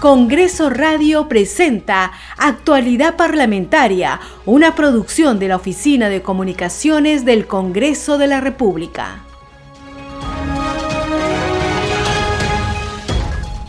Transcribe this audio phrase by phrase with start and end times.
[0.00, 8.26] Congreso Radio presenta Actualidad Parlamentaria, una producción de la Oficina de Comunicaciones del Congreso de
[8.26, 9.18] la República.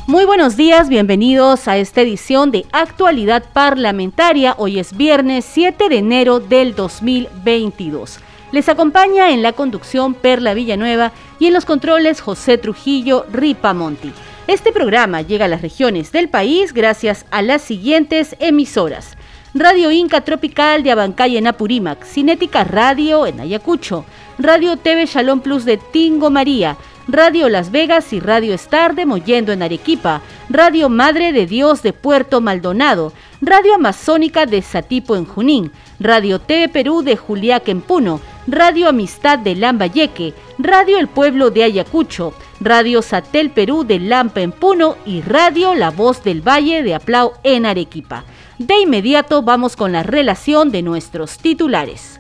[0.07, 4.55] Muy buenos días, bienvenidos a esta edición de Actualidad Parlamentaria.
[4.57, 8.19] Hoy es viernes 7 de enero del 2022.
[8.53, 14.13] Les acompaña en la conducción Perla Villanueva y en los controles José Trujillo Ripamonti.
[14.47, 19.15] Este programa llega a las regiones del país gracias a las siguientes emisoras.
[19.53, 24.03] Radio Inca Tropical de Abancay en Apurímac, Cinética Radio en Ayacucho,
[24.39, 26.75] Radio TV Shalom Plus de Tingo María,
[27.07, 31.93] Radio Las Vegas y Radio Star de Mollendo en Arequipa, Radio Madre de Dios de
[31.93, 38.21] Puerto Maldonado, Radio Amazónica de Satipo en Junín, Radio TV Perú de Juliac en Puno,
[38.47, 44.51] Radio Amistad de Lambayeque, Radio El Pueblo de Ayacucho, Radio Satel Perú de Lampa en
[44.51, 48.23] Puno y Radio La Voz del Valle de Aplau en Arequipa.
[48.57, 52.19] De inmediato vamos con la relación de nuestros titulares.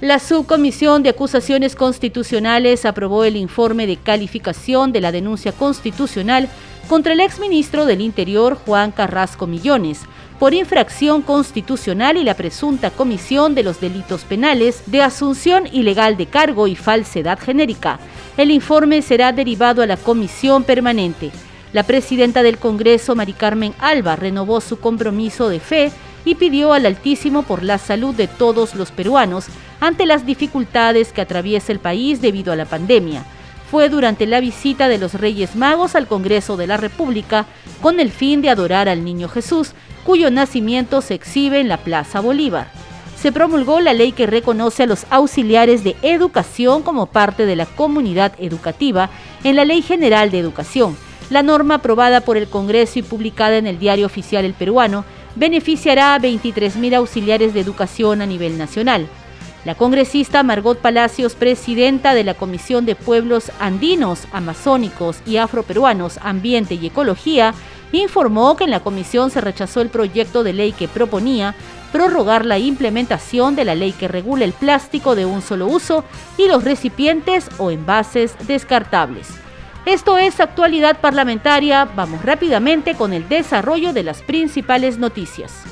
[0.00, 6.48] La Subcomisión de Acusaciones Constitucionales aprobó el informe de calificación de la denuncia constitucional
[6.90, 10.00] contra el exministro del Interior Juan Carrasco Millones
[10.40, 16.26] por infracción constitucional y la presunta comisión de los delitos penales de asunción ilegal de
[16.26, 18.00] cargo y falsedad genérica.
[18.36, 21.30] El informe será derivado a la comisión permanente.
[21.72, 25.92] La presidenta del Congreso, Mari Carmen Alba, renovó su compromiso de fe
[26.24, 29.46] y pidió al Altísimo por la salud de todos los peruanos
[29.78, 33.24] ante las dificultades que atraviesa el país debido a la pandemia
[33.70, 37.46] fue durante la visita de los Reyes Magos al Congreso de la República
[37.80, 39.72] con el fin de adorar al Niño Jesús,
[40.04, 42.72] cuyo nacimiento se exhibe en la Plaza Bolívar.
[43.16, 47.66] Se promulgó la ley que reconoce a los auxiliares de educación como parte de la
[47.66, 49.10] comunidad educativa
[49.44, 50.96] en la Ley General de Educación.
[51.28, 55.04] La norma aprobada por el Congreso y publicada en el Diario Oficial El Peruano
[55.36, 59.06] beneficiará a 23.000 auxiliares de educación a nivel nacional.
[59.64, 66.74] La congresista Margot Palacios, presidenta de la Comisión de Pueblos Andinos, Amazónicos y Afroperuanos, Ambiente
[66.76, 67.52] y Ecología,
[67.92, 71.54] informó que en la comisión se rechazó el proyecto de ley que proponía
[71.92, 76.04] prorrogar la implementación de la ley que regula el plástico de un solo uso
[76.38, 79.28] y los recipientes o envases descartables.
[79.84, 81.84] Esto es actualidad parlamentaria.
[81.84, 85.64] Vamos rápidamente con el desarrollo de las principales noticias.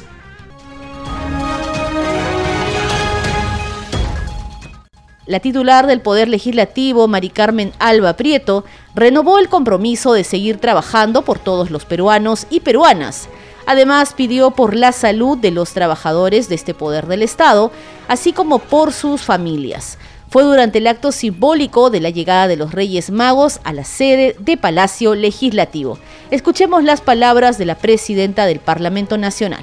[5.29, 11.21] La titular del Poder Legislativo, Mari Carmen Alba Prieto, renovó el compromiso de seguir trabajando
[11.21, 13.29] por todos los peruanos y peruanas.
[13.67, 17.71] Además, pidió por la salud de los trabajadores de este poder del Estado,
[18.09, 19.99] así como por sus familias.
[20.31, 24.35] Fue durante el acto simbólico de la llegada de los Reyes Magos a la sede
[24.39, 25.99] de Palacio Legislativo.
[26.31, 29.63] Escuchemos las palabras de la presidenta del Parlamento Nacional.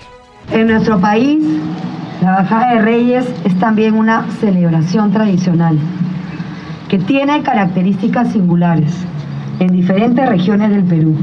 [0.51, 1.39] En nuestro país
[2.25, 5.77] la bajada de Reyes es también una celebración tradicional
[6.89, 8.91] que tiene características singulares
[9.59, 11.15] en diferentes regiones del Perú,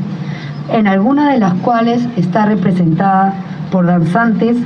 [0.73, 3.35] en algunas de las cuales está representada
[3.73, 4.57] por danzantes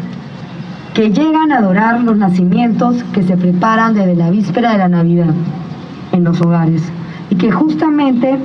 [0.93, 5.33] que llegan a adorar los nacimientos que se preparan desde la víspera de la Navidad
[6.13, 6.83] en los hogares
[7.31, 8.37] y que justamente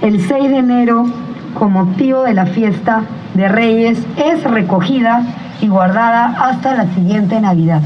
[0.00, 1.06] el 6 de enero,
[1.54, 3.02] con motivo de la fiesta
[3.34, 5.22] de Reyes, es recogida
[5.60, 7.80] y guardada hasta la siguiente Navidad.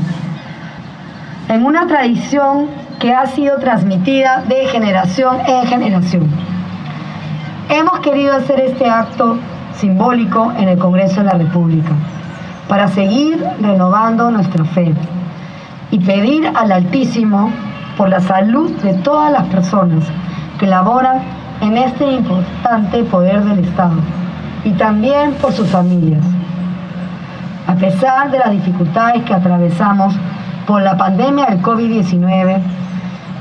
[1.48, 2.68] En una tradición
[2.98, 6.30] que ha sido transmitida de generación en generación.
[7.68, 9.38] Hemos querido hacer este acto
[9.74, 11.90] simbólico en el Congreso de la República
[12.68, 14.94] para seguir renovando nuestra fe
[15.90, 17.50] y pedir al Altísimo
[17.96, 20.04] por la salud de todas las personas
[20.58, 21.22] que laboran
[21.60, 23.96] en este importante poder del Estado
[24.64, 26.24] y también por sus familias.
[27.66, 30.14] A pesar de las dificultades que atravesamos
[30.66, 32.60] por la pandemia del COVID-19,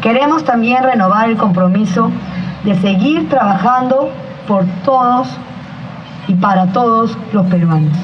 [0.01, 2.11] queremos también renovar el compromiso
[2.63, 4.09] de seguir trabajando
[4.47, 5.27] por todos
[6.27, 7.97] y para todos los peruanos.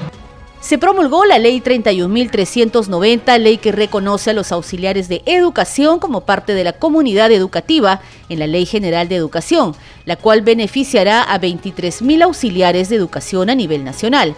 [0.60, 6.56] Se promulgó la Ley 31.390, ley que reconoce a los auxiliares de educación como parte
[6.56, 9.76] de la comunidad educativa en la Ley General de Educación,
[10.06, 14.36] la cual beneficiará a 23.000 auxiliares de educación a nivel nacional.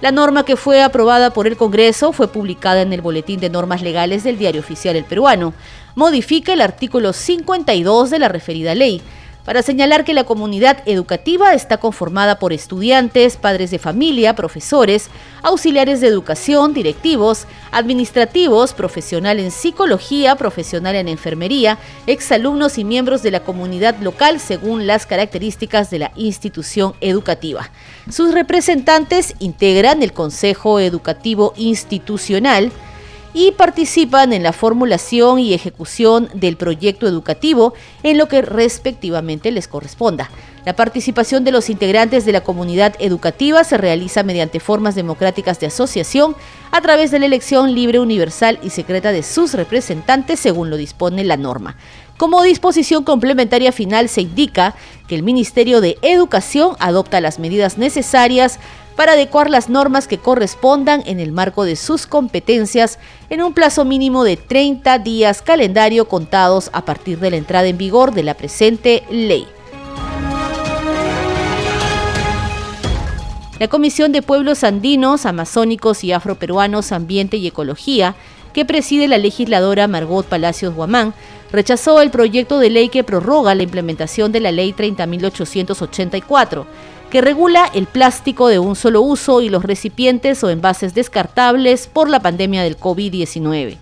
[0.00, 3.82] La norma que fue aprobada por el Congreso fue publicada en el Boletín de Normas
[3.82, 5.54] Legales del Diario Oficial El Peruano.
[5.96, 9.02] Modifica el artículo 52 de la referida ley.
[9.48, 15.08] Para señalar que la comunidad educativa está conformada por estudiantes, padres de familia, profesores,
[15.42, 23.30] auxiliares de educación, directivos, administrativos, profesional en psicología, profesional en enfermería, exalumnos y miembros de
[23.30, 27.70] la comunidad local según las características de la institución educativa.
[28.10, 32.70] Sus representantes integran el Consejo Educativo Institucional,
[33.34, 39.68] y participan en la formulación y ejecución del proyecto educativo en lo que respectivamente les
[39.68, 40.30] corresponda.
[40.64, 45.66] La participación de los integrantes de la comunidad educativa se realiza mediante formas democráticas de
[45.66, 46.36] asociación
[46.72, 51.24] a través de la elección libre, universal y secreta de sus representantes según lo dispone
[51.24, 51.76] la norma.
[52.18, 54.74] Como disposición complementaria final se indica
[55.06, 58.58] que el Ministerio de Educación adopta las medidas necesarias
[58.98, 62.98] para adecuar las normas que correspondan en el marco de sus competencias
[63.30, 67.78] en un plazo mínimo de 30 días calendario contados a partir de la entrada en
[67.78, 69.46] vigor de la presente ley.
[73.60, 78.16] La Comisión de Pueblos Andinos, Amazónicos y Afroperuanos, Ambiente y Ecología,
[78.52, 81.14] que preside la legisladora Margot Palacios Guamán,
[81.52, 86.66] rechazó el proyecto de ley que prorroga la implementación de la Ley 30.884
[87.10, 92.08] que regula el plástico de un solo uso y los recipientes o envases descartables por
[92.08, 93.76] la pandemia del COVID-19.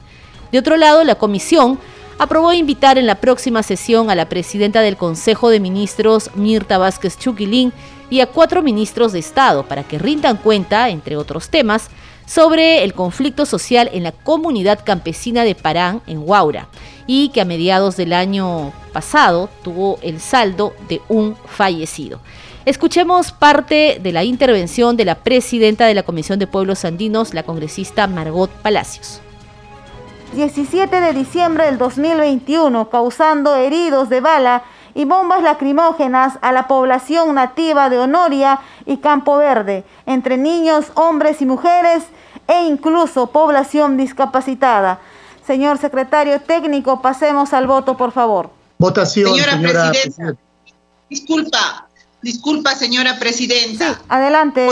[0.53, 1.79] De otro lado, la comisión
[2.19, 7.19] aprobó invitar en la próxima sesión a la presidenta del Consejo de Ministros, Mirta Vázquez
[7.19, 7.73] Chuquilín,
[8.09, 11.91] y a cuatro ministros de Estado para que rindan cuenta, entre otros temas,
[12.25, 16.69] sobre el conflicto social en la comunidad campesina de Parán, en Huaura,
[17.07, 22.21] y que a mediados del año pasado tuvo el saldo de un fallecido.
[22.67, 27.45] Escuchemos parte de la intervención de la presidenta de la Comisión de Pueblos Andinos, la
[27.45, 29.21] congresista Margot Palacios.
[30.35, 34.65] 17 de diciembre del 2021, causando heridos de bala
[34.97, 41.41] y bombas lacrimógenas a la población nativa de Honoria y Campo Verde, entre niños, hombres
[41.41, 42.03] y mujeres
[42.49, 44.99] e incluso población discapacitada.
[45.47, 48.51] Señor secretario técnico, pasemos al voto, por favor.
[48.79, 50.41] Votación, señora, presidenta.
[51.09, 51.86] Disculpa,
[52.23, 54.01] Disculpa, señora presidenta.
[54.09, 54.67] adelante.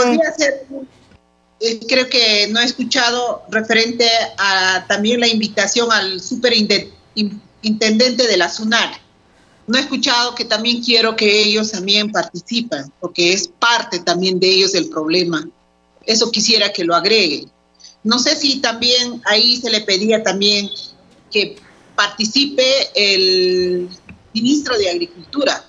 [1.61, 8.49] Eh, creo que no he escuchado referente a también la invitación al superintendente de la
[8.49, 8.99] SUNAR.
[9.67, 14.49] No he escuchado que también quiero que ellos también participen, porque es parte también de
[14.49, 15.47] ellos el problema.
[16.05, 17.49] Eso quisiera que lo agreguen.
[18.03, 20.69] No sé si también ahí se le pedía también
[21.31, 21.57] que
[21.95, 23.89] participe el
[24.33, 25.65] ministro de Agricultura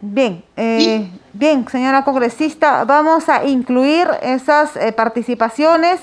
[0.00, 6.00] Bien, eh, bien, señora congresista, vamos a incluir esas eh, participaciones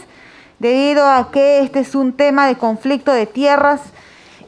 [0.58, 3.82] debido a que este es un tema de conflicto de tierras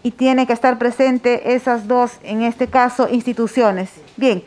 [0.01, 3.89] y tiene que estar presente esas dos, en este caso, instituciones.
[4.17, 4.43] Bien,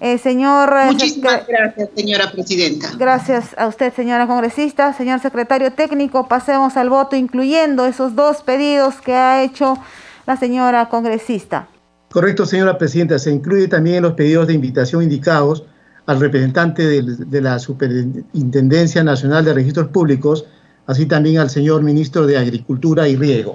[0.00, 0.74] eh, señor...
[0.86, 2.90] Muchísimas gracias, señora presidenta.
[2.98, 4.92] Gracias a usted, señora congresista.
[4.92, 9.78] Señor secretario técnico, pasemos al voto incluyendo esos dos pedidos que ha hecho
[10.26, 11.68] la señora congresista.
[12.12, 13.18] Correcto, señora presidenta.
[13.18, 15.64] Se incluye también en los pedidos de invitación indicados
[16.04, 20.44] al representante de, la Superintendencia Nacional de Registros Públicos,
[20.86, 23.54] así también al señor ministro de Agricultura y Riego.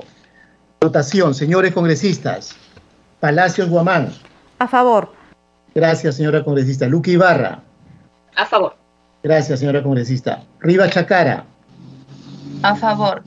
[0.81, 2.55] Votación, señores congresistas.
[3.19, 4.11] Palacios Guamán.
[4.57, 5.11] A favor.
[5.75, 6.87] Gracias, señora congresista.
[6.87, 7.61] Luque Ibarra.
[8.35, 8.75] A favor.
[9.21, 10.43] Gracias, señora congresista.
[10.61, 11.45] Riva Chacara.
[12.63, 13.21] A favor.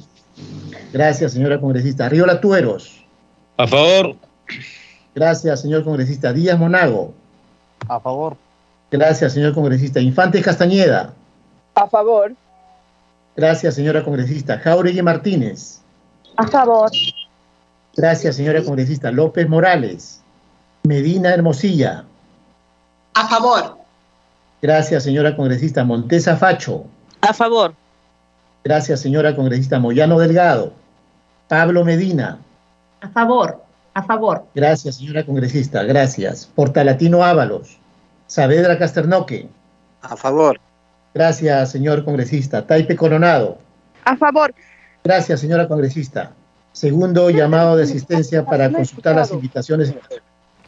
[0.92, 2.08] Gracias, señora congresista.
[2.08, 3.04] Río Latueros.
[3.58, 4.16] A favor.
[5.14, 6.32] Gracias, señor congresista.
[6.32, 7.12] Díaz Monago.
[7.88, 8.36] A favor.
[8.90, 10.00] Gracias, señor congresista.
[10.00, 11.12] Infante Castañeda.
[11.74, 12.34] A favor.
[13.36, 14.58] Gracias, señora congresista.
[14.58, 15.80] Jauregui Martínez.
[16.36, 16.90] A favor.
[17.96, 19.10] Gracias, señora congresista.
[19.10, 20.20] López Morales.
[20.82, 22.04] Medina Hermosilla.
[23.14, 23.78] A favor.
[24.62, 25.84] Gracias, señora congresista.
[25.84, 26.84] Montesa Facho.
[27.20, 27.74] A favor.
[28.64, 29.78] Gracias, señora congresista.
[29.78, 30.72] Moyano Delgado.
[31.48, 32.38] Pablo Medina.
[33.00, 33.62] A favor.
[33.94, 34.44] A favor.
[34.54, 35.82] Gracias, señora congresista.
[35.82, 36.46] Gracias.
[36.54, 37.78] Portalatino Ábalos.
[38.26, 39.48] Saavedra Casternoque.
[40.02, 40.60] A favor.
[41.12, 42.66] Gracias, señor congresista.
[42.66, 43.58] Taipe Coronado.
[44.04, 44.54] A favor.
[45.02, 46.32] Gracias, señora congresista.
[46.72, 49.92] Segundo llamado de asistencia para consultar las invitaciones.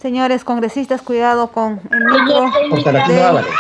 [0.01, 2.51] Señores congresistas, cuidado con el micro.
[2.71, 3.55] Portalatino Ábalos.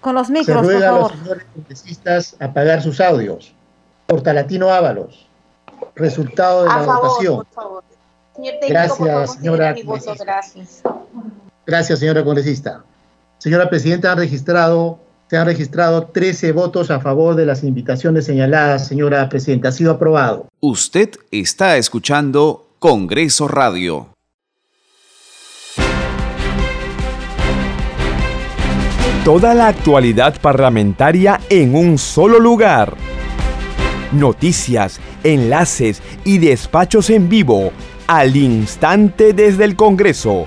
[0.00, 3.52] Con los micros, Se ruega por a los señores congresistas apagar sus audios.
[4.06, 5.26] Portalatino Ábalos.
[5.96, 7.36] Resultado de la votación.
[7.38, 7.89] Por favor.
[8.68, 9.74] Gracias, señora.
[9.74, 10.82] Gracias.
[11.66, 12.84] Gracias, señora congresista.
[13.38, 18.86] Señora presidenta, han registrado, se han registrado 13 votos a favor de las invitaciones señaladas,
[18.86, 19.68] señora presidenta.
[19.68, 20.46] Ha sido aprobado.
[20.60, 24.08] Usted está escuchando Congreso Radio.
[29.24, 32.96] Toda la actualidad parlamentaria en un solo lugar.
[34.12, 37.70] Noticias, enlaces y despachos en vivo
[38.10, 40.46] al instante desde el Congreso.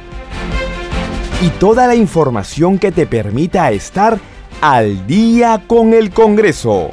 [1.42, 4.20] Y toda la información que te permita estar
[4.60, 6.90] al día con el Congreso.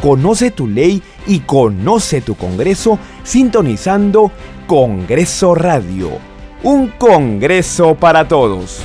[0.00, 4.30] Conoce tu ley y conoce tu Congreso sintonizando
[4.68, 6.10] Congreso Radio.
[6.62, 8.84] Un Congreso para todos.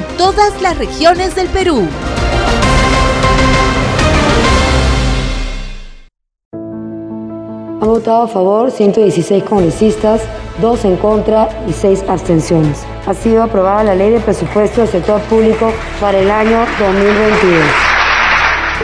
[0.17, 1.87] todas las regiones del Perú.
[7.81, 10.21] Ha votado a favor 116 congresistas,
[10.61, 12.85] 2 en contra y 6 abstenciones.
[13.07, 17.63] Ha sido aprobada la ley de presupuesto del sector público para el año 2022.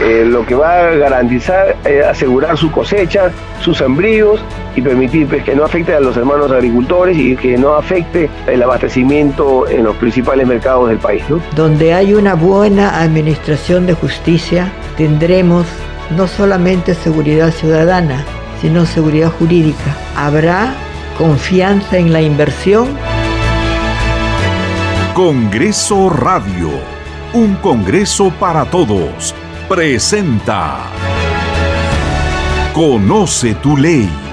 [0.00, 4.40] Eh, lo que va a garantizar es asegurar su cosecha, sus sembríos
[4.78, 8.62] y permitir pues, que no afecte a los hermanos agricultores y que no afecte el
[8.62, 11.22] abastecimiento en los principales mercados del país.
[11.54, 15.66] Donde hay una buena administración de justicia, tendremos
[16.16, 18.24] no solamente seguridad ciudadana,
[18.60, 19.96] sino seguridad jurídica.
[20.16, 20.74] Habrá
[21.18, 22.88] confianza en la inversión.
[25.14, 26.70] Congreso Radio,
[27.32, 29.34] un Congreso para todos
[29.68, 30.76] presenta
[32.72, 34.27] Conoce tu ley.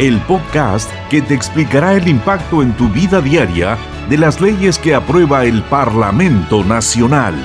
[0.00, 3.78] El podcast que te explicará el impacto en tu vida diaria
[4.10, 7.36] de las leyes que aprueba el Parlamento Nacional.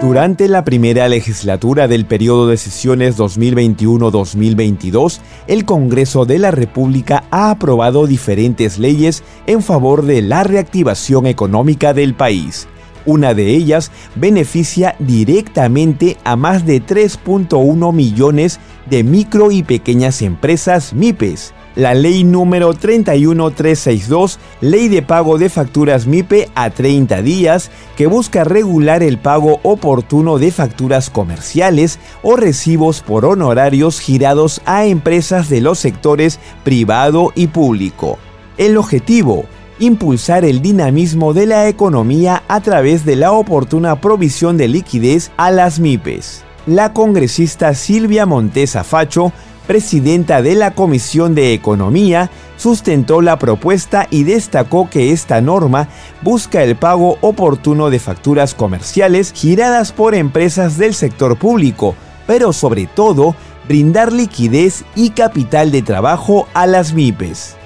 [0.00, 5.18] Durante la primera legislatura del periodo de sesiones 2021-2022,
[5.48, 11.94] el Congreso de la República ha aprobado diferentes leyes en favor de la reactivación económica
[11.94, 12.68] del país.
[13.06, 20.92] Una de ellas beneficia directamente a más de 3.1 millones de micro y pequeñas empresas
[20.92, 28.06] MIPES la ley número 31362, Ley de Pago de Facturas MIPE a 30 días, que
[28.06, 35.48] busca regular el pago oportuno de facturas comerciales o recibos por honorarios girados a empresas
[35.48, 38.18] de los sectores privado y público.
[38.58, 39.46] El objetivo,
[39.78, 45.50] impulsar el dinamismo de la economía a través de la oportuna provisión de liquidez a
[45.50, 46.44] las MIPES.
[46.66, 49.32] La congresista Silvia Montesa Facho
[49.66, 55.88] presidenta de la Comisión de Economía, sustentó la propuesta y destacó que esta norma
[56.22, 61.94] busca el pago oportuno de facturas comerciales giradas por empresas del sector público,
[62.26, 63.34] pero sobre todo
[63.66, 67.56] brindar liquidez y capital de trabajo a las MIPES.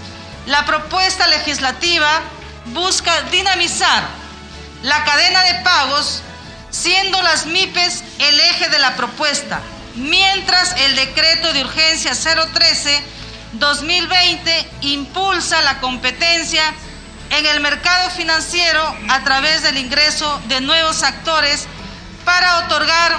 [0.46, 0.95] La propuesta
[1.28, 2.20] legislativa
[2.66, 4.04] busca dinamizar
[4.82, 6.22] la cadena de pagos,
[6.70, 9.60] siendo las MIPES el eje de la propuesta
[9.96, 13.02] mientras el decreto de urgencia 013-2020
[14.82, 16.62] impulsa la competencia
[17.30, 21.66] en el mercado financiero a través del ingreso de nuevos actores
[22.24, 23.12] para otorgar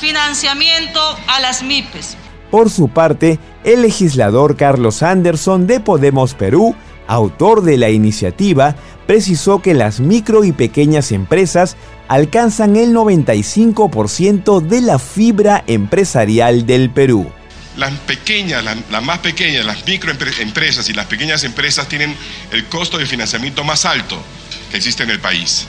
[0.00, 2.16] financiamiento a las MIPES.
[2.50, 6.74] Por su parte, el legislador Carlos Anderson de Podemos Perú,
[7.06, 11.76] autor de la iniciativa, precisó que las micro y pequeñas empresas
[12.08, 17.30] alcanzan el 95% de la fibra empresarial del Perú.
[17.76, 22.14] Las pequeñas, las, más pequeñas, las microempresas y las pequeñas empresas tienen
[22.52, 24.22] el costo de financiamiento más alto
[24.70, 25.66] que existe en el país.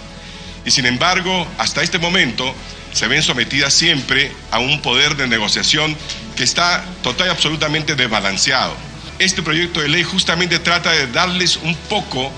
[0.66, 2.54] Y sin embargo, hasta este momento
[2.92, 5.96] se ven sometidas siempre a un poder de negociación
[6.36, 8.76] que está total y absolutamente desbalanceado.
[9.18, 12.30] Este proyecto de ley justamente trata de darles un poco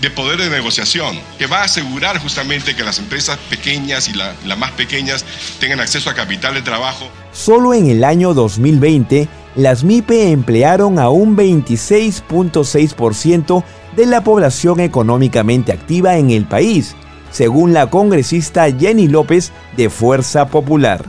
[0.00, 4.58] de poder de negociación, que va a asegurar justamente que las empresas pequeñas y las
[4.58, 5.24] más pequeñas
[5.60, 7.08] tengan acceso a capital de trabajo.
[7.32, 13.62] Solo en el año 2020, las MIPE emplearon a un 26.6%
[13.94, 16.96] de la población económicamente activa en el país,
[17.30, 21.04] según la congresista Jenny López de Fuerza Popular.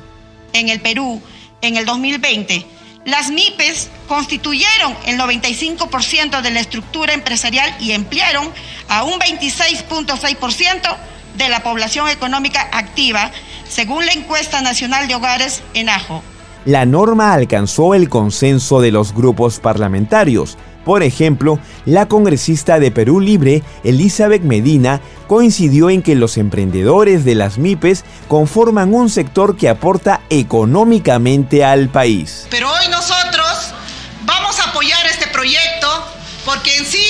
[0.53, 1.23] En el Perú,
[1.61, 2.67] en el 2020,
[3.05, 8.49] las MIPES constituyeron el 95% de la estructura empresarial y emplearon
[8.89, 10.97] a un 26.6%
[11.37, 13.31] de la población económica activa,
[13.67, 16.23] según la encuesta nacional de hogares en AJO.
[16.65, 20.57] La norma alcanzó el consenso de los grupos parlamentarios.
[20.85, 27.35] Por ejemplo, la congresista de Perú Libre, Elizabeth Medina, coincidió en que los emprendedores de
[27.35, 32.47] las MIPES conforman un sector que aporta económicamente al país.
[32.51, 33.73] Pero hoy nosotros
[34.25, 35.87] vamos a apoyar este proyecto
[36.45, 37.03] porque en sí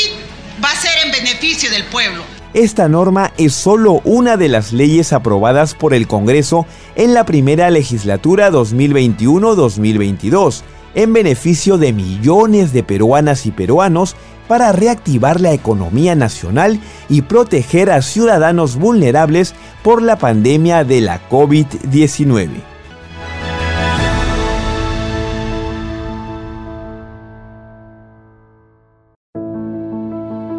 [0.63, 2.24] va a ser en beneficio del pueblo.
[2.55, 6.65] Esta norma es solo una de las leyes aprobadas por el Congreso
[6.96, 10.62] en la primera legislatura 2021-2022,
[10.95, 14.15] en beneficio de millones de peruanas y peruanos
[14.47, 21.29] para reactivar la economía nacional y proteger a ciudadanos vulnerables por la pandemia de la
[21.29, 22.49] COVID-19.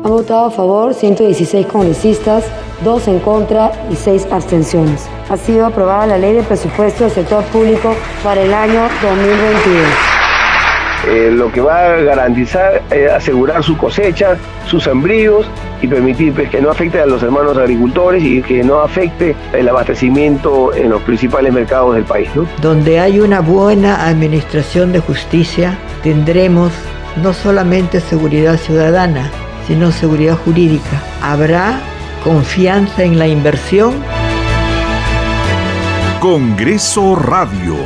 [0.05, 2.45] Han votado a favor 116 congresistas,
[2.85, 5.07] 2 en contra y 6 abstenciones.
[5.29, 10.16] Ha sido aprobada la ley de presupuesto del sector público para el año 2022.
[11.07, 14.37] Eh, lo que va a garantizar, eh, asegurar su cosecha,
[14.67, 15.47] sus sembríos
[15.81, 19.69] y permitir pues, que no afecte a los hermanos agricultores y que no afecte el
[19.69, 22.29] abastecimiento en los principales mercados del país.
[22.61, 26.73] Donde hay una buena administración de justicia, tendremos
[27.23, 29.31] no solamente seguridad ciudadana,
[29.67, 31.03] sino seguridad jurídica.
[31.23, 31.81] Habrá
[32.25, 33.95] confianza en la inversión.
[36.21, 37.77] Congreso Radio,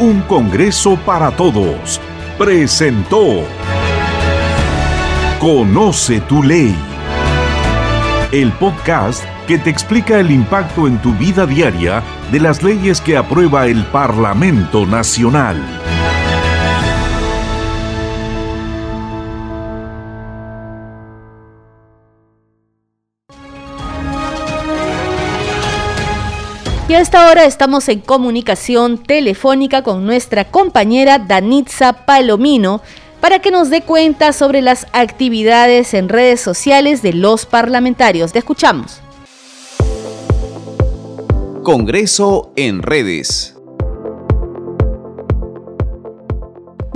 [0.00, 2.00] un Congreso para todos,
[2.38, 3.44] presentó
[5.40, 6.76] Conoce tu ley,
[8.32, 12.02] el podcast que te explica el impacto en tu vida diaria
[12.32, 15.95] de las leyes que aprueba el Parlamento Nacional.
[26.88, 32.80] Y a esta hora estamos en comunicación telefónica con nuestra compañera Danitza Palomino
[33.20, 38.32] para que nos dé cuenta sobre las actividades en redes sociales de los parlamentarios.
[38.32, 39.00] Te escuchamos.
[41.64, 43.55] Congreso en redes.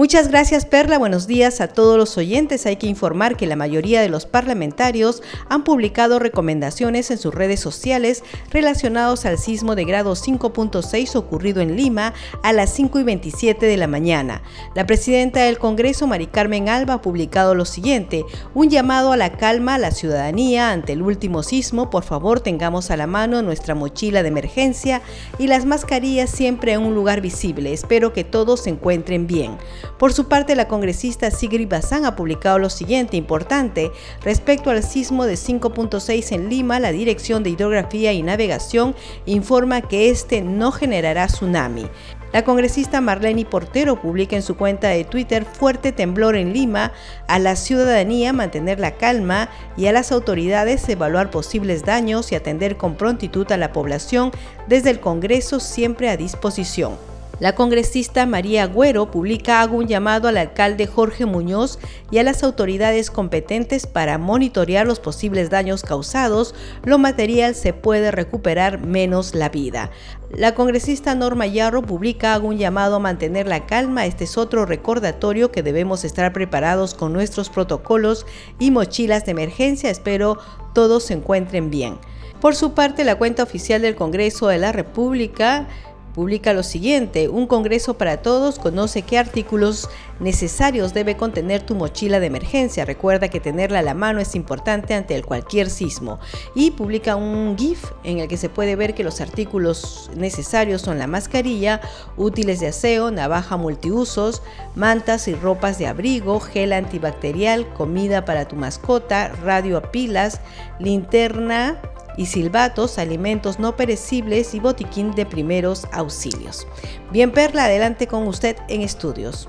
[0.01, 2.65] Muchas gracias Perla, buenos días a todos los oyentes.
[2.65, 7.61] Hay que informar que la mayoría de los parlamentarios han publicado recomendaciones en sus redes
[7.61, 13.67] sociales relacionados al sismo de grado 5.6 ocurrido en Lima a las 5 y 27
[13.67, 14.41] de la mañana.
[14.75, 19.33] La presidenta del Congreso, Mari Carmen Alba, ha publicado lo siguiente, un llamado a la
[19.33, 21.91] calma a la ciudadanía ante el último sismo.
[21.91, 25.03] Por favor, tengamos a la mano nuestra mochila de emergencia
[25.39, 27.75] y las mascarillas siempre en un lugar visible.
[27.75, 29.59] Espero que todos se encuentren bien.
[29.98, 33.90] Por su parte, la congresista Sigrid Bazán ha publicado lo siguiente importante.
[34.22, 38.94] Respecto al sismo de 5.6 en Lima, la Dirección de Hidrografía y Navegación
[39.26, 41.87] informa que este no generará tsunami.
[42.33, 46.92] La congresista Marlene Portero publica en su cuenta de Twitter fuerte temblor en Lima,
[47.26, 52.76] a la ciudadanía mantener la calma y a las autoridades evaluar posibles daños y atender
[52.76, 54.31] con prontitud a la población
[54.68, 57.10] desde el Congreso siempre a disposición.
[57.40, 61.79] La congresista María Agüero publica hago un llamado al alcalde Jorge Muñoz
[62.11, 66.55] y a las autoridades competentes para monitorear los posibles daños causados.
[66.85, 69.90] Lo material se puede recuperar menos la vida.
[70.31, 74.05] La congresista Norma Yarro publica hago un llamado a mantener la calma.
[74.05, 78.26] Este es otro recordatorio que debemos estar preparados con nuestros protocolos
[78.59, 79.88] y mochilas de emergencia.
[79.88, 80.37] Espero
[80.74, 81.96] todos se encuentren bien.
[82.40, 85.68] Por su parte, la cuenta oficial del Congreso de la República
[86.14, 92.20] publica lo siguiente, un Congreso para Todos conoce qué artículos necesarios debe contener tu mochila
[92.20, 92.85] de emergencia.
[92.85, 96.18] Recuerda que tenerla a la mano es importante ante cualquier sismo.
[96.55, 100.99] Y publica un GIF en el que se puede ver que los artículos necesarios son
[100.99, 101.81] la mascarilla,
[102.16, 104.42] útiles de aseo, navaja multiusos,
[104.75, 110.40] mantas y ropas de abrigo, gel antibacterial, comida para tu mascota, radio a pilas,
[110.79, 111.81] linterna,
[112.16, 116.66] y silbatos, alimentos no perecibles y botiquín de primeros auxilios.
[117.11, 119.49] Bien, Perla, adelante con usted en estudios.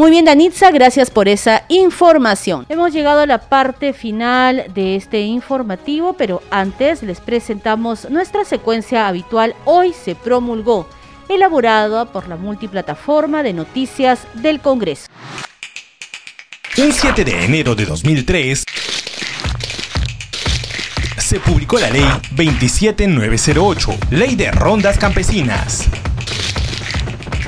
[0.00, 2.64] Muy bien, Danitza, gracias por esa información.
[2.70, 9.08] Hemos llegado a la parte final de este informativo, pero antes les presentamos nuestra secuencia
[9.08, 9.54] habitual.
[9.66, 10.86] Hoy se promulgó,
[11.28, 15.09] elaborada por la multiplataforma de noticias del Congreso.
[16.82, 18.64] Un 7 de enero de 2003
[21.18, 25.90] se publicó la Ley 27908, Ley de Rondas Campesinas.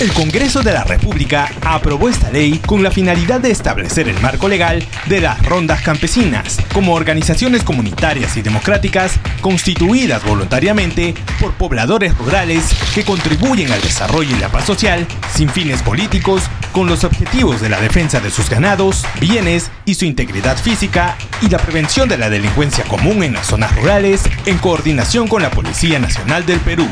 [0.03, 4.49] El Congreso de la República aprobó esta ley con la finalidad de establecer el marco
[4.49, 12.65] legal de las rondas campesinas como organizaciones comunitarias y democráticas constituidas voluntariamente por pobladores rurales
[12.97, 17.69] que contribuyen al desarrollo y la paz social sin fines políticos con los objetivos de
[17.69, 22.29] la defensa de sus ganados, bienes y su integridad física y la prevención de la
[22.29, 26.89] delincuencia común en las zonas rurales en coordinación con la Policía Nacional del Perú.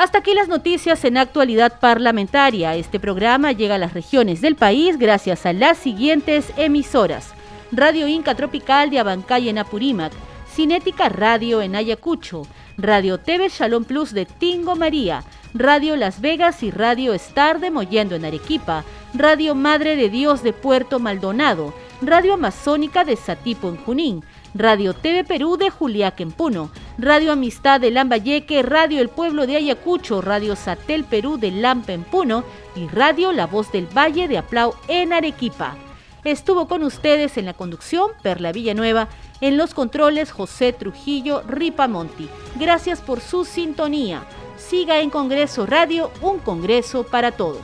[0.00, 2.74] Hasta aquí las noticias en actualidad parlamentaria.
[2.74, 7.34] Este programa llega a las regiones del país gracias a las siguientes emisoras.
[7.70, 10.10] Radio Inca Tropical de Abancay en Apurímac,
[10.50, 12.46] Cinética Radio en Ayacucho,
[12.78, 18.14] Radio TV Shalom Plus de Tingo María, Radio Las Vegas y Radio Star de Mollendo
[18.14, 24.24] en Arequipa, Radio Madre de Dios de Puerto Maldonado, Radio Amazónica de Satipo en Junín,
[24.54, 29.56] Radio TV Perú de Juliaca en Puno, Radio Amistad de Lambayeque, Radio El Pueblo de
[29.56, 34.38] Ayacucho, Radio Satel Perú de Lampa en Puno y Radio La Voz del Valle de
[34.38, 35.76] Aplau en Arequipa.
[36.24, 39.08] Estuvo con ustedes en la conducción Perla Villanueva,
[39.40, 42.28] en los controles José Trujillo Ripamonti.
[42.56, 44.24] Gracias por su sintonía.
[44.56, 47.62] Siga en Congreso Radio, un Congreso para todos.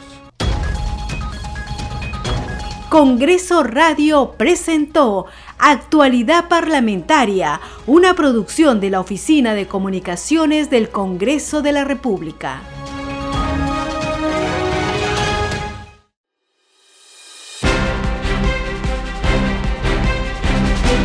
[2.88, 5.26] Congreso Radio presentó
[5.58, 12.60] Actualidad Parlamentaria, una producción de la Oficina de Comunicaciones del Congreso de la República.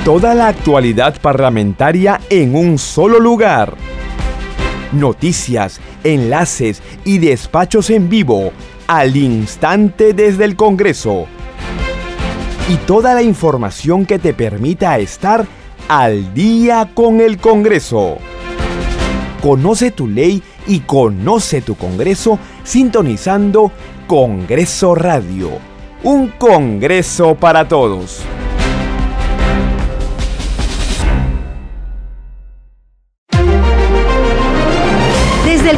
[0.03, 3.77] Toda la actualidad parlamentaria en un solo lugar.
[4.91, 8.51] Noticias, enlaces y despachos en vivo
[8.87, 11.27] al instante desde el Congreso
[12.69, 15.45] y toda la información que te permita estar
[15.87, 18.17] al día con el Congreso.
[19.41, 23.71] Conoce tu ley y conoce tu Congreso sintonizando
[24.07, 25.49] Congreso Radio.
[26.03, 28.21] Un Congreso para todos.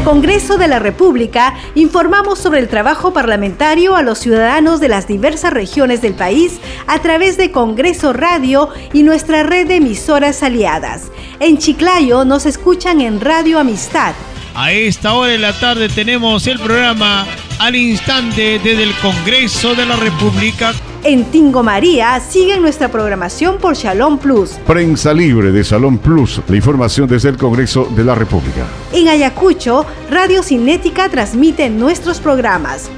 [0.03, 5.53] Congreso de la República informamos sobre el trabajo parlamentario a los ciudadanos de las diversas
[5.53, 11.03] regiones del país a través de Congreso Radio y nuestra red de emisoras aliadas.
[11.39, 14.13] En Chiclayo nos escuchan en Radio Amistad.
[14.55, 17.25] A esta hora de la tarde tenemos el programa
[17.63, 20.73] Al Instante desde el Congreso de la República.
[21.01, 24.59] En Tingo María siguen nuestra programación por Shalom Plus.
[24.67, 28.65] Prensa libre de Shalom Plus, la información desde el Congreso de la República.
[28.91, 32.89] En Ayacucho, Radio Cinética transmite nuestros programas.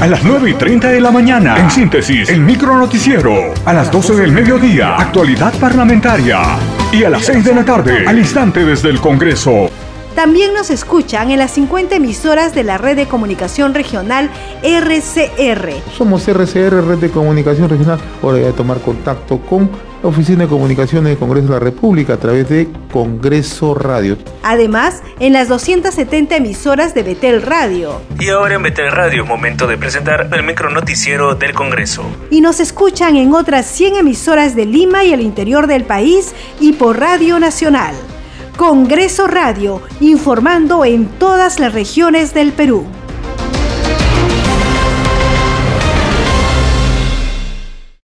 [0.00, 3.52] A las 9 y 30 de la mañana, en síntesis, el micro noticiero.
[3.66, 6.40] A las 12 del mediodía, actualidad parlamentaria.
[6.92, 9.68] Y a las 6 de la tarde, al instante desde el Congreso.
[10.18, 14.28] También nos escuchan en las 50 emisoras de la red de comunicación regional
[14.64, 15.70] RCR.
[15.96, 18.00] Somos RCR, Red de Comunicación Regional.
[18.20, 19.70] Hora de tomar contacto con
[20.02, 24.18] la Oficina de Comunicaciones del Congreso de la República a través de Congreso Radio.
[24.42, 28.00] Además, en las 270 emisoras de Betel Radio.
[28.18, 32.02] Y ahora en Betel Radio, momento de presentar el micronoticiero del Congreso.
[32.32, 36.72] Y nos escuchan en otras 100 emisoras de Lima y el interior del país y
[36.72, 37.94] por Radio Nacional.
[38.58, 42.84] Congreso Radio, informando en todas las regiones del Perú.